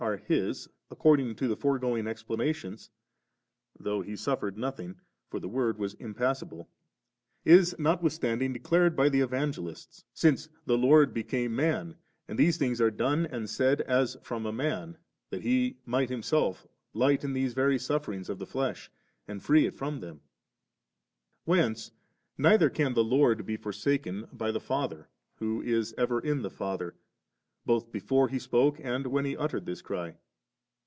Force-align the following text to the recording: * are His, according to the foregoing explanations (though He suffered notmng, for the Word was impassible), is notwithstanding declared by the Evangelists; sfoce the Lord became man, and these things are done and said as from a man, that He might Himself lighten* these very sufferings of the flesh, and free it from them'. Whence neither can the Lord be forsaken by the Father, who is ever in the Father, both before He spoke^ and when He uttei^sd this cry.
* 0.01 0.03
are 0.11 0.17
His, 0.17 0.67
according 0.89 1.35
to 1.35 1.47
the 1.47 1.55
foregoing 1.55 2.07
explanations 2.07 2.89
(though 3.79 4.01
He 4.01 4.15
suffered 4.15 4.55
notmng, 4.57 4.95
for 5.29 5.39
the 5.39 5.47
Word 5.47 5.77
was 5.77 5.93
impassible), 5.93 6.67
is 7.45 7.75
notwithstanding 7.77 8.51
declared 8.51 8.95
by 8.95 9.09
the 9.09 9.19
Evangelists; 9.21 10.03
sfoce 10.15 10.49
the 10.65 10.75
Lord 10.75 11.13
became 11.13 11.55
man, 11.55 11.97
and 12.27 12.39
these 12.39 12.57
things 12.57 12.81
are 12.81 12.89
done 12.89 13.27
and 13.27 13.47
said 13.47 13.81
as 13.81 14.17
from 14.23 14.47
a 14.47 14.51
man, 14.51 14.97
that 15.29 15.43
He 15.43 15.77
might 15.85 16.09
Himself 16.09 16.65
lighten* 16.95 17.33
these 17.33 17.53
very 17.53 17.77
sufferings 17.77 18.27
of 18.27 18.39
the 18.39 18.47
flesh, 18.47 18.89
and 19.27 19.39
free 19.43 19.67
it 19.67 19.75
from 19.77 19.99
them'. 19.99 20.21
Whence 21.45 21.91
neither 22.39 22.71
can 22.71 22.95
the 22.95 23.03
Lord 23.03 23.45
be 23.45 23.55
forsaken 23.55 24.29
by 24.33 24.51
the 24.51 24.59
Father, 24.59 25.09
who 25.35 25.61
is 25.61 25.93
ever 25.95 26.19
in 26.19 26.41
the 26.41 26.49
Father, 26.49 26.95
both 27.63 27.91
before 27.91 28.27
He 28.27 28.37
spoke^ 28.37 28.83
and 28.83 29.05
when 29.05 29.23
He 29.23 29.35
uttei^sd 29.35 29.65
this 29.65 29.83
cry. 29.83 30.17